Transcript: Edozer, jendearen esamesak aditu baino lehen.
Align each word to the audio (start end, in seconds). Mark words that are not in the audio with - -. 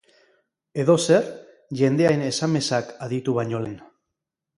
Edozer, 0.83 1.27
jendearen 1.81 2.23
esamesak 2.29 2.89
aditu 3.09 3.37
baino 3.41 3.61
lehen. 3.67 3.77